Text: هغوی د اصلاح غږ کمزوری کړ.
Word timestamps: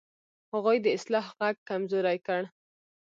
هغوی 0.53 0.77
د 0.81 0.87
اصلاح 0.97 1.25
غږ 1.37 1.55
کمزوری 1.69 2.17
کړ. 2.27 2.41